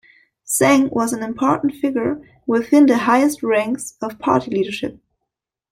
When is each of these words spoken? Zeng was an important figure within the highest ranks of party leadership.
Zeng 0.47 0.89
was 0.91 1.13
an 1.13 1.21
important 1.21 1.75
figure 1.75 2.19
within 2.47 2.87
the 2.87 2.97
highest 2.97 3.43
ranks 3.43 3.97
of 4.01 4.17
party 4.17 4.49
leadership. 4.49 4.97